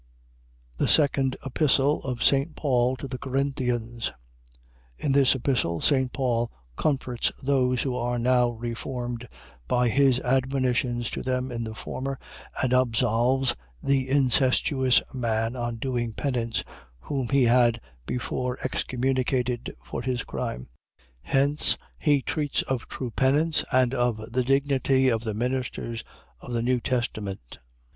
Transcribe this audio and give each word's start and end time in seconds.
THE 0.79 0.87
SECOND 0.87 1.37
EPISTLE 1.45 2.01
OF 2.05 2.23
ST. 2.23 2.55
PAUL 2.55 2.95
TO 2.97 3.07
THE 3.07 3.19
CORINTHIANS 3.19 4.11
In 4.97 5.11
this 5.11 5.35
Epistle 5.35 5.79
St. 5.79 6.11
Paul 6.11 6.51
comforts 6.75 7.31
those 7.43 7.83
who 7.83 7.95
are 7.95 8.17
now 8.17 8.49
reformed 8.49 9.29
by 9.67 9.89
his 9.89 10.19
admonitions 10.21 11.11
to 11.11 11.21
them 11.21 11.51
in 11.51 11.63
the 11.65 11.75
former 11.75 12.17
and 12.63 12.73
absolves 12.73 13.55
the 13.83 14.09
incestuous 14.09 15.03
man 15.13 15.55
on 15.55 15.75
doing 15.75 16.13
penance, 16.13 16.63
whom 17.01 17.29
he 17.29 17.43
had 17.43 17.79
before 18.07 18.57
excommunicated 18.63 19.75
for 19.83 20.01
his 20.01 20.23
crime. 20.23 20.67
Hence 21.21 21.77
he 21.99 22.23
treats 22.23 22.63
of 22.63 22.87
true 22.87 23.11
penance 23.11 23.63
and 23.71 23.93
of 23.93 24.31
the 24.31 24.43
dignity 24.43 25.09
of 25.09 25.23
the 25.25 25.35
ministers 25.35 26.03
of 26.39 26.53
the 26.53 26.63
New 26.63 26.79
Testament. 26.79 27.59